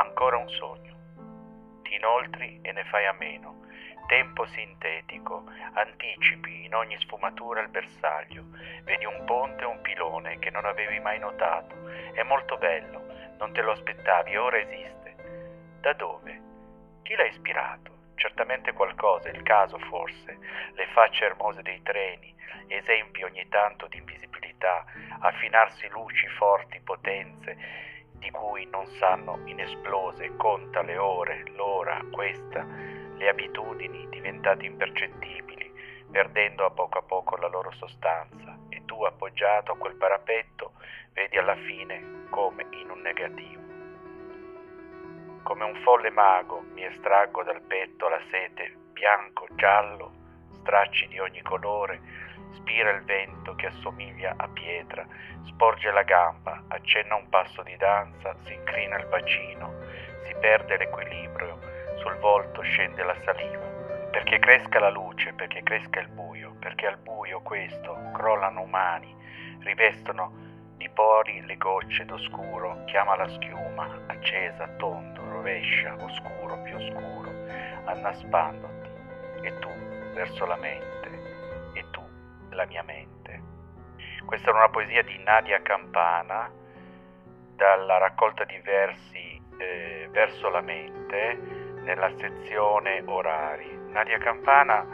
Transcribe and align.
ancora 0.00 0.38
un 0.38 0.48
sogno. 0.48 0.94
Ti 1.82 1.94
inoltri 1.94 2.58
e 2.62 2.72
ne 2.72 2.84
fai 2.84 3.06
a 3.06 3.12
meno. 3.12 3.58
Tempo 4.06 4.44
sintetico, 4.46 5.44
anticipi 5.74 6.64
in 6.64 6.74
ogni 6.74 6.98
sfumatura 6.98 7.60
il 7.60 7.68
bersaglio. 7.68 8.44
Vedi 8.82 9.04
un 9.04 9.24
ponte 9.24 9.64
o 9.64 9.70
un 9.70 9.80
pilone 9.82 10.38
che 10.38 10.50
non 10.50 10.64
avevi 10.64 10.98
mai 10.98 11.18
notato. 11.18 11.76
È 12.12 12.22
molto 12.22 12.56
bello, 12.56 13.04
non 13.38 13.52
te 13.52 13.60
lo 13.60 13.72
aspettavi, 13.72 14.36
ora 14.36 14.58
esiste. 14.58 15.14
Da 15.80 15.92
dove? 15.92 16.40
Chi 17.02 17.14
l'ha 17.14 17.26
ispirato? 17.26 17.98
Certamente 18.14 18.72
qualcosa, 18.72 19.28
il 19.28 19.42
caso 19.42 19.78
forse, 19.78 20.38
le 20.74 20.86
facce 20.92 21.24
ermose 21.24 21.62
dei 21.62 21.80
treni, 21.82 22.34
esempi 22.66 23.22
ogni 23.22 23.48
tanto 23.48 23.86
di 23.86 23.98
invisibilità, 23.98 24.84
affinarsi 25.20 25.88
luci 25.88 26.26
forti, 26.36 26.80
potenze, 26.80 27.56
di 28.20 28.30
cui 28.30 28.66
non 28.66 28.86
sanno 28.98 29.40
inesplose, 29.46 30.36
conta 30.36 30.82
le 30.82 30.96
ore, 30.96 31.42
l'ora, 31.56 32.00
questa, 32.12 32.64
le 33.16 33.28
abitudini 33.28 34.06
diventate 34.10 34.66
impercettibili, 34.66 35.72
perdendo 36.10 36.64
a 36.64 36.70
poco 36.70 36.98
a 36.98 37.02
poco 37.02 37.36
la 37.36 37.48
loro 37.48 37.72
sostanza, 37.72 38.56
e 38.68 38.82
tu 38.84 39.02
appoggiato 39.02 39.72
a 39.72 39.76
quel 39.76 39.96
parapetto 39.96 40.72
vedi 41.12 41.38
alla 41.38 41.56
fine 41.56 42.26
come 42.28 42.66
in 42.70 42.90
un 42.90 43.00
negativo. 43.00 43.60
Come 45.42 45.64
un 45.64 45.74
folle 45.82 46.10
mago 46.10 46.62
mi 46.74 46.84
estraggo 46.84 47.42
dal 47.42 47.62
petto 47.62 48.08
la 48.08 48.20
sete, 48.30 48.76
bianco, 48.92 49.46
giallo, 49.54 50.12
stracci 50.60 51.08
di 51.08 51.18
ogni 51.18 51.40
colore, 51.40 52.00
spira 52.54 52.90
il 52.90 53.02
vento 53.04 53.54
che 53.54 53.66
assomiglia 53.66 54.34
a 54.36 54.48
pietra, 54.48 55.06
sporge 55.46 55.90
la 55.90 56.02
gamba, 56.02 56.62
accenna 56.68 57.14
un 57.14 57.28
passo 57.28 57.62
di 57.62 57.76
danza, 57.76 58.34
si 58.44 58.52
incrina 58.54 58.98
il 58.98 59.06
bacino, 59.06 59.72
si 60.26 60.34
perde 60.40 60.76
l'equilibrio, 60.76 61.58
sul 61.98 62.16
volto 62.16 62.62
scende 62.62 63.02
la 63.02 63.16
saliva. 63.24 63.68
Perché 64.10 64.38
cresca 64.38 64.80
la 64.80 64.90
luce, 64.90 65.32
perché 65.34 65.62
cresca 65.62 66.00
il 66.00 66.08
buio, 66.08 66.56
perché 66.58 66.86
al 66.86 66.98
buio 66.98 67.40
questo 67.42 67.96
crollano 68.12 68.62
umani, 68.62 69.14
rivestono 69.60 70.48
di 70.76 70.88
pori 70.88 71.44
le 71.44 71.56
gocce 71.56 72.04
d'oscuro, 72.06 72.84
chiama 72.86 73.14
la 73.14 73.28
schiuma, 73.28 74.00
accesa, 74.06 74.66
tondo, 74.78 75.20
rovescia, 75.28 75.94
oscuro, 76.00 76.58
più 76.62 76.74
oscuro, 76.76 77.30
annaspandoti, 77.84 78.88
e 79.42 79.58
tu 79.58 79.68
verso 80.14 80.46
la 80.46 80.56
mente, 80.56 80.99
la 82.50 82.66
mia 82.66 82.82
mente. 82.82 83.42
Questa 84.24 84.50
è 84.50 84.52
una 84.52 84.68
poesia 84.68 85.02
di 85.02 85.18
Nadia 85.22 85.60
Campana, 85.62 86.50
dalla 87.56 87.98
raccolta 87.98 88.44
di 88.44 88.58
versi 88.60 89.40
eh, 89.58 90.08
Verso 90.10 90.48
la 90.48 90.60
mente, 90.60 91.38
nella 91.82 92.10
sezione 92.18 93.02
orari. 93.06 93.70
Nadia 93.90 94.18
Campana 94.18 94.84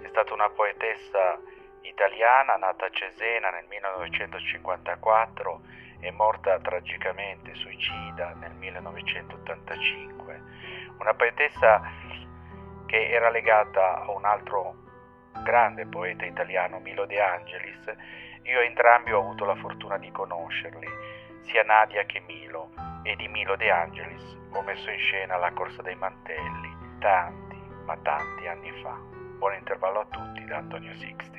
è 0.00 0.08
stata 0.08 0.34
una 0.34 0.50
poetessa 0.50 1.38
italiana 1.82 2.56
nata 2.56 2.86
a 2.86 2.90
Cesena 2.90 3.50
nel 3.50 3.66
1954 3.66 5.60
e 6.00 6.10
morta 6.12 6.58
tragicamente 6.60 7.54
suicida 7.54 8.34
nel 8.34 8.52
1985. 8.52 10.42
Una 10.98 11.14
poetessa 11.14 11.80
che 12.86 13.10
era 13.10 13.30
legata 13.30 14.02
a 14.02 14.10
un 14.10 14.24
altro 14.24 14.87
grande 15.42 15.86
poeta 15.86 16.24
italiano, 16.24 16.78
Milo 16.80 17.06
De 17.06 17.20
Angelis. 17.20 17.96
Io 18.42 18.60
entrambi 18.60 19.12
ho 19.12 19.20
avuto 19.20 19.44
la 19.44 19.56
fortuna 19.56 19.98
di 19.98 20.10
conoscerli, 20.10 20.88
sia 21.42 21.62
Nadia 21.62 22.04
che 22.04 22.20
Milo, 22.26 22.70
e 23.02 23.16
di 23.16 23.28
Milo 23.28 23.56
De 23.56 23.70
Angelis 23.70 24.36
ho 24.52 24.62
messo 24.62 24.90
in 24.90 24.98
scena 24.98 25.36
La 25.36 25.52
Corsa 25.52 25.82
dei 25.82 25.94
Mantelli 25.94 26.76
tanti, 26.98 27.56
ma 27.84 27.96
tanti 28.02 28.46
anni 28.46 28.72
fa. 28.82 28.96
Buon 29.38 29.54
intervallo 29.54 30.00
a 30.00 30.06
tutti 30.10 30.44
da 30.44 30.58
Antonio 30.58 30.94
Sixti. 30.96 31.37